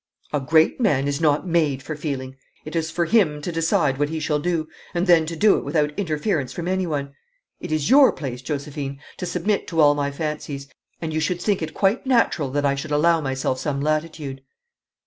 [0.33, 2.35] 'A great man is not made for feeling.
[2.65, 5.63] It is for him to decide what he shall do, and then to do it
[5.63, 7.13] without interference from anyone.
[7.59, 10.67] It is your place, Josephine, to submit to all my fancies,
[11.03, 14.41] and you should think it quite natural that I should allow myself some latitude.'